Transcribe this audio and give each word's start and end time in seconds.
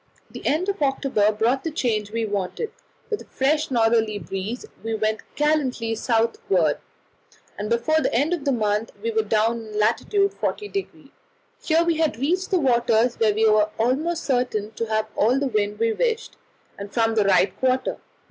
The 0.31 0.43
end 0.47 0.67
of 0.67 0.81
October 0.81 1.31
brought 1.31 1.63
the 1.63 1.69
change 1.69 2.09
we 2.11 2.25
wanted; 2.25 2.71
with 3.11 3.21
a 3.21 3.25
fresh 3.25 3.69
northerly 3.69 4.17
breeze 4.17 4.65
she 4.83 4.95
went 4.95 5.19
gallantly 5.35 5.93
southward, 5.93 6.79
and 7.55 7.69
before 7.69 8.01
the 8.01 8.11
end 8.11 8.33
of 8.33 8.43
the 8.43 8.51
month 8.51 8.91
we 9.03 9.11
were 9.11 9.21
down 9.21 9.59
in 9.63 9.77
lat. 9.79 9.99
40°. 10.07 11.11
Here 11.61 11.83
we 11.83 11.97
had 11.97 12.17
reached 12.17 12.49
the 12.49 12.57
waters 12.59 13.19
where 13.19 13.35
we 13.35 13.47
were 13.47 13.69
almost 13.77 14.23
certain 14.25 14.71
to 14.71 14.87
have 14.87 15.05
all 15.15 15.37
the 15.39 15.45
wind 15.45 15.77
we 15.77 15.93
wished, 15.93 16.35
and 16.79 16.91
from 16.91 17.13
the 17.13 17.25
right 17.25 17.55
quarter. 17.59 17.97